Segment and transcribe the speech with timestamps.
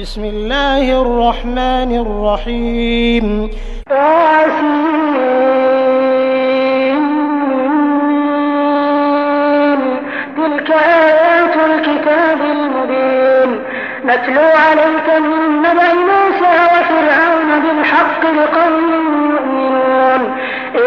[0.00, 3.50] بسم الله الرحمن الرحيم.
[10.36, 13.50] تلك آيات الكتاب المبين.
[14.04, 18.76] نتلو عليك من نبأ موسى وفرعون بالحق لقوم
[19.32, 20.22] يؤمنون.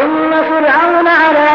[0.02, 1.49] إن فرعون علا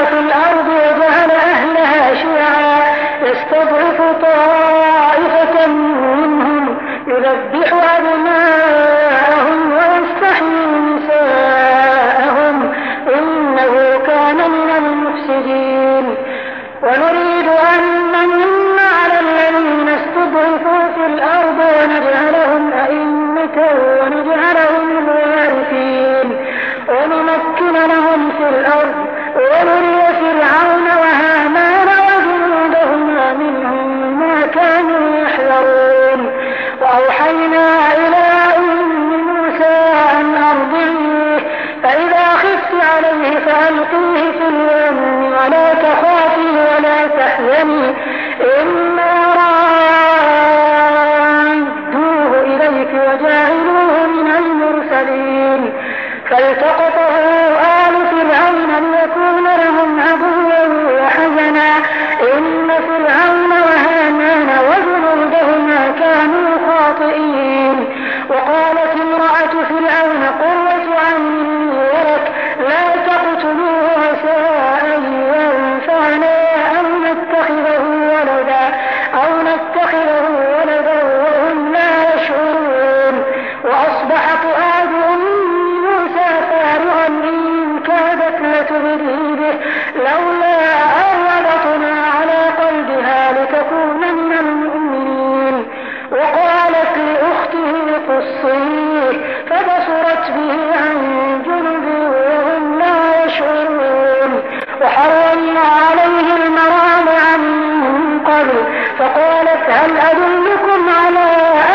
[105.54, 108.64] وحرمنا عليه المراضع من قبل
[108.98, 111.26] فقالت هل أدلكم على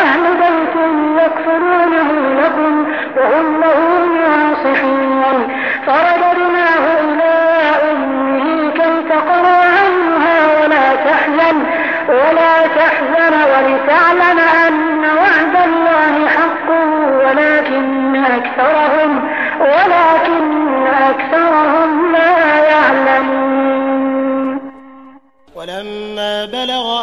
[0.02, 0.76] أهل بيت
[1.24, 2.86] يكفرونه لكم
[3.18, 3.80] وهم له
[4.16, 5.09] ناصحون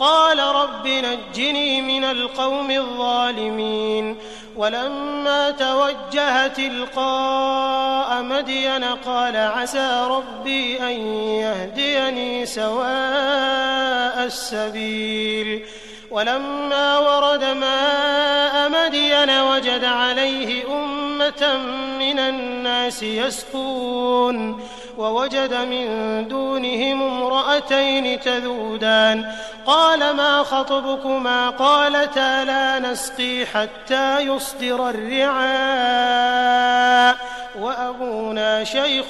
[0.00, 4.16] قال رب نجني من القوم الظالمين.
[4.56, 15.64] ولما توجه تلقاء مدين قال عسى ربي أن يهديني سواء السبيل.
[16.10, 21.56] ولما ورد ماء مدين وجد عليه أمة
[21.98, 24.60] من الناس يسقون
[24.98, 25.88] ووجد من
[26.28, 29.32] دونهم امرأتين تذودان.
[29.66, 37.16] قال ما خطبكما؟ قالتا لا نسقي حتى يصدر الرعاء.
[37.60, 39.06] وأبونا شيخ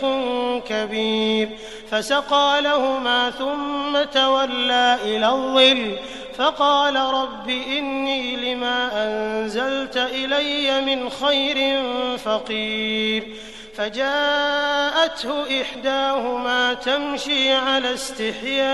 [0.69, 1.49] كبير.
[1.91, 5.97] فسقى لهما ثم تولى إلى الظل.
[6.39, 11.83] فقال رب إني لما أنزلت إلي من خير
[12.19, 13.27] فقير.
[13.77, 18.67] فجاءته إحداهما تمشي على استحياء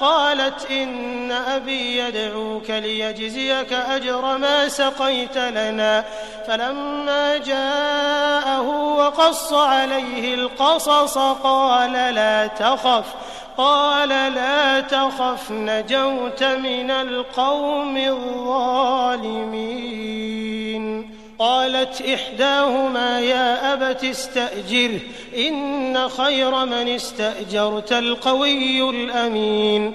[0.00, 6.04] قالت إن أبي يدعوك ليجزيك أجر ما سقيت لنا.
[6.46, 13.04] فلما جاءه وقص عليه القصص قال لا تخف
[13.56, 19.58] قال لا تخف نجوت من القوم الظالمين.
[21.38, 25.00] قالت إحداهما يا أبت استأجره
[25.36, 29.94] إن خير من استأجرت القوي الأمين.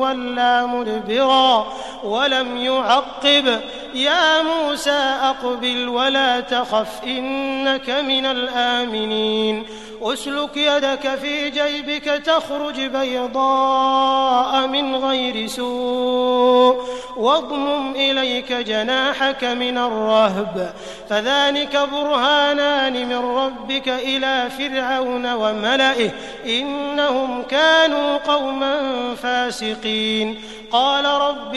[0.00, 1.66] ولا مدبرا
[2.04, 3.60] ولم يعقب
[3.94, 9.66] يا موسى أقبل ولا تخف إنك من الآمنين.
[10.02, 16.84] أسلك يدك في جيبك تخرج بيضاء من غير سوء.
[17.16, 20.74] واضمم إليك جناحك من الرهب.
[21.10, 26.10] فذلك برهانان من ربك إلى فرعون وملئه.
[26.46, 28.80] إنهم كانوا قوما
[29.22, 30.42] فاسقين.
[30.72, 31.54] قال رب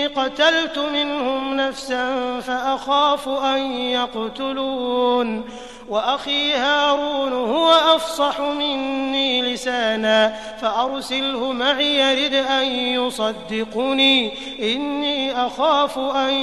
[0.00, 5.44] إني قتلت منهم نفسا فأخاف أن يقتلون.
[5.88, 14.32] وأخي هارون هو أفصح مني لسانا فأرسله معي يرد أن يصدقني.
[14.74, 16.34] إني أخاف أن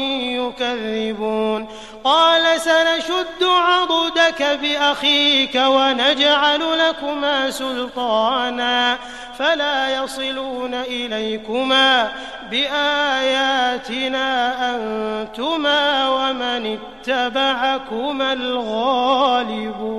[0.42, 1.68] يكذبون.
[2.04, 8.98] قال سنشد عضدك بأخيك ونجعل لكما سلطانا.
[9.38, 12.10] فلا يصلون إليكما
[12.52, 14.26] بآياتنا
[14.76, 19.98] أنتما ومن اتبعكما الغالبون.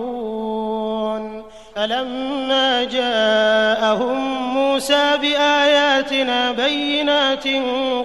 [1.78, 4.18] فلما جاءهم
[4.54, 7.44] موسى بآياتنا بينات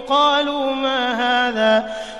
[0.08, 1.94] قالوا ما هذا؟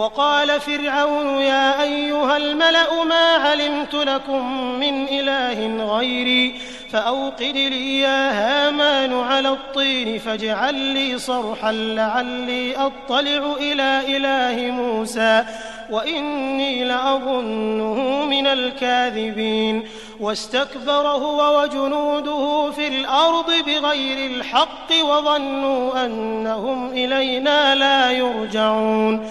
[0.00, 6.54] وقال فرعون يا أيها الملأ ما علمت لكم من إله غيري
[6.92, 15.44] فأوقد لي يا هامان على الطين فاجعل لي صرحا لعلي أطلع إلى إله موسى
[15.90, 19.84] وإني لأظنه من الكاذبين
[20.20, 29.30] واستكبر هو وجنوده في الأرض بغير الحق وظنوا أنهم إلينا لا يرجعون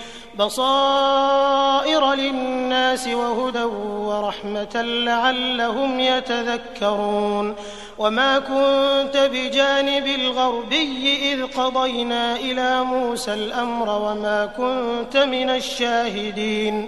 [0.39, 7.55] بصائر للناس وهدى ورحمة لعلهم يتذكرون.
[7.97, 16.87] وما كنت بجانب الغربي إذ قضينا إلى موسى الأمر وما كنت من الشاهدين.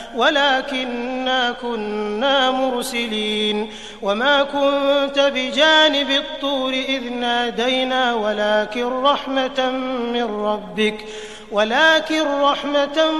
[0.15, 3.69] ولكنا كنا مرسلين
[4.01, 9.71] وما كنت بجانب الطور إذ نادينا ولكن رحمة
[10.13, 11.05] من ربك
[11.51, 13.11] ولكن رحمة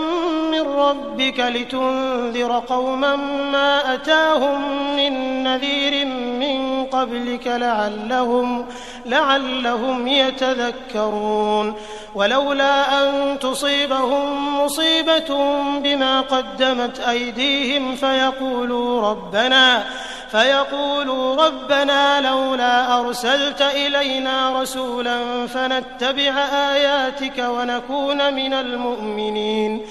[0.51, 3.15] من ربك لتنذر قوما
[3.51, 8.65] ما أتاهم من نذير من قبلك لعلهم
[9.05, 11.74] لعلهم يتذكرون.
[12.15, 15.36] ولولا أن تصيبهم مصيبة
[15.79, 19.83] بما قدمت أيديهم فيقولوا ربنا
[20.31, 26.33] فيقولوا ربنا لولا أرسلت إلينا رسولا فنتبع
[26.74, 29.81] آياتك ونكون من المؤمنين.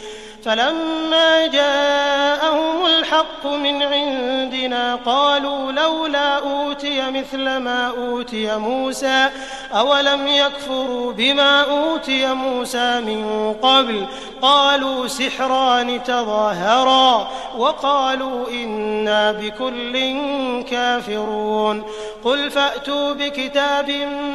[0.44, 9.30] فلما جاءهم الحق من عندنا قالوا لولا أوتي مثل ما أوتي موسى
[9.72, 14.06] أولم يكفروا بما أوتي موسى من قبل؟
[14.42, 17.28] قالوا سحران تظاهرا
[17.58, 19.92] وقالوا إنا بكل
[20.70, 21.82] كافرون.
[22.24, 23.90] قل فأتوا بكتاب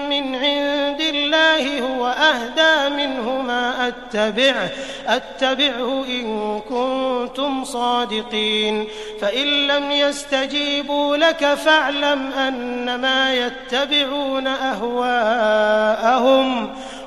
[0.09, 1.01] من عند
[1.35, 4.69] الله هو أهدى منه ما أتبعه
[5.07, 8.87] أتبعه إن كنتم صادقين.
[9.21, 15.55] فإن لم يستجيبوا لك فاعلم أنما يتبعون أهواءهم.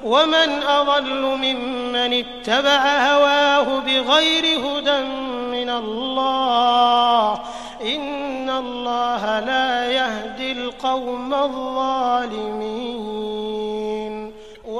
[0.04, 5.00] ومن أضل ممن اتبع هواه بغير هدى
[5.50, 7.40] من الله.
[7.82, 13.08] إن الله لا يهدي القوم الظالمين.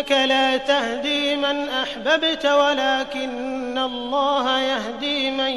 [0.00, 5.50] إنك لا تهدي من أحببت ولكن الله يهدي من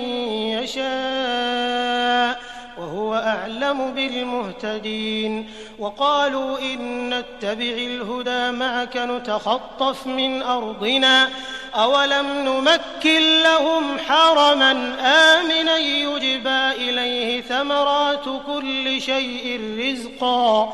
[0.60, 2.40] يشاء
[2.78, 11.30] وهو أعلم بالمهتدين وقالوا إن نتبع الهدى معك نتخطف من أرضنا
[11.76, 20.74] أولم نمكن لهم حرما آمنا يجبى إليه ثمرات كل شيء رزقا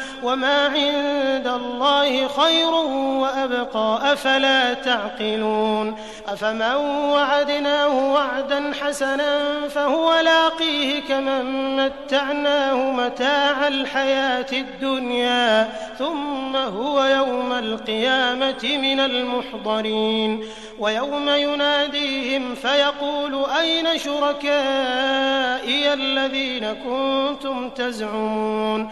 [0.23, 2.73] وما عند الله خير
[3.21, 5.95] وأبقى أفلا تعقلون
[6.27, 6.75] أفمن
[7.11, 18.99] وعدناه وعدا حسنا فهو لاقيه كمن متعناه متاع الحياة الدنيا ثم هو يوم القيامة من
[18.99, 20.45] المحضرين
[20.79, 28.91] ويوم يناديهم فيقول أين شركائي الذين كنتم تزعمون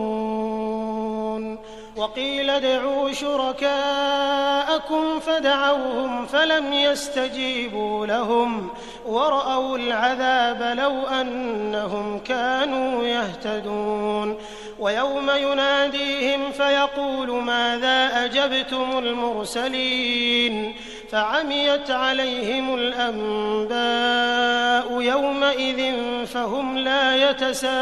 [2.01, 8.69] وقيل ادعوا شركاءكم فدعوهم فلم يستجيبوا لهم
[9.05, 14.37] ورأوا العذاب لو أنهم كانوا يهتدون
[14.79, 20.75] ويوم يناديهم فيقول ماذا أجبتم المرسلين
[21.11, 23.81] فعميت عليهم الأنباء
[25.01, 27.81] يومئذ فهم لا يتساءلون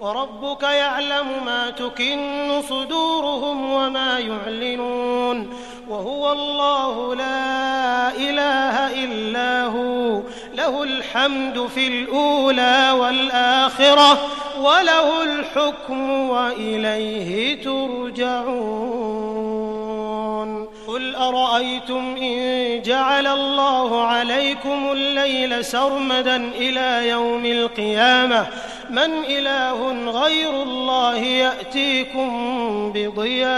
[0.00, 5.48] وربك يعلم ما تكن صدورهم وما يعلنون
[5.88, 10.20] وهو الله لا إله إلا هو
[10.54, 14.18] له الحمد في الأولى والآخرة
[14.60, 19.00] وله الحكم وإليه ترجعون
[20.88, 28.46] قل أرأيتم إن جعل الله عليكم الليل سرمدا إلى يوم القيامة
[28.90, 32.30] من إله غير الله يأتيكم
[32.94, 33.50] بضياء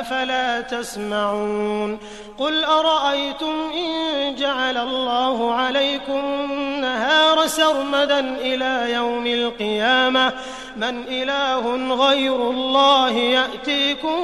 [0.00, 1.98] أفلا تسمعون
[2.40, 10.32] قل أرأيتم إن جعل الله عليكم النهار سرمدا إلى يوم القيامة؟
[10.76, 14.18] من إله غير الله يأتيكم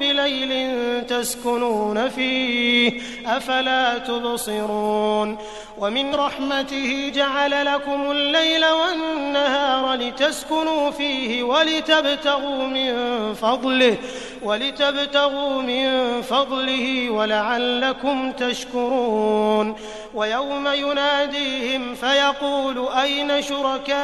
[0.00, 0.70] بليل
[1.06, 5.38] تسكنون فيه أفلا تبصرون؟
[5.78, 12.94] ومن رحمته جعل لكم الليل والنهار لتسكنوا فيه ولتبتغوا من
[13.34, 13.96] فضله.
[14.42, 19.76] ولتبتغوا من فضله ولعلكم تشكرون.
[20.14, 24.02] ويوم يناديهم فيقول أين شركائي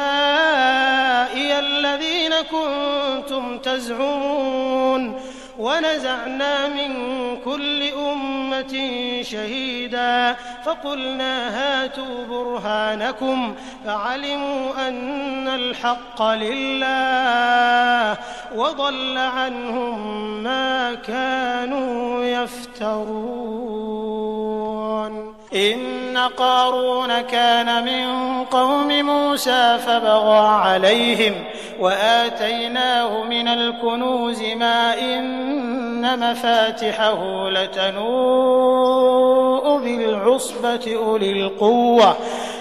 [1.59, 5.21] الذين كنتم تزعمون؟
[5.59, 6.93] ونزعنا من
[7.45, 8.36] كل أمة
[9.21, 18.17] شهيدا فقلنا هاتوا برهانكم فعلموا أن الحق لله
[18.55, 23.77] وضل عنهم ما كانوا يفترون.
[25.53, 31.33] إن قارون كان من قوم موسى فبغى عليهم
[31.79, 35.76] وآتيناه من الكنوز ما إن
[36.15, 38.07] مفاتحه لتنوء
[39.77, 42.17] بالعصبة أولي القوة.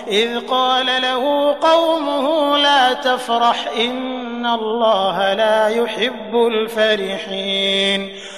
[0.08, 8.12] إذ قال له قومه لا تفرح إن الله لا يحب الفرحين.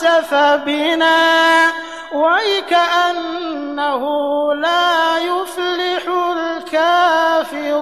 [0.00, 0.34] لخسف
[0.64, 1.72] بنا
[2.12, 4.02] ويكأنه
[4.54, 6.02] لا يفلح
[6.36, 7.80] الكافرون.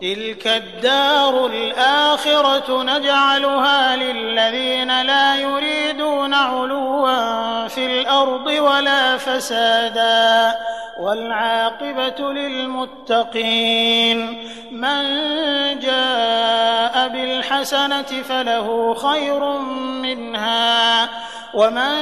[0.00, 10.56] تلك الدار الآخرة نجعلها للذين لا يريدون علوا في الأرض ولا فسادا.
[10.98, 14.18] والعاقبة للمتقين
[14.70, 15.02] من
[15.78, 19.58] جاء بالحسنة فله خير
[20.02, 21.08] منها
[21.54, 21.92] ومن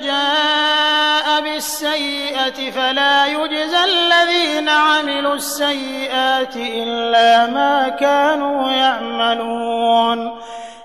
[0.00, 10.38] جاء بالسيئة فلا يجزى الذين عملوا السيئات إلا ما كانوا يعملون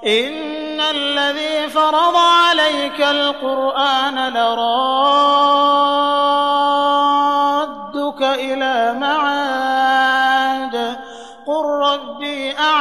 [0.05, 6.12] إن الذي فرض عليك القرآن لرادك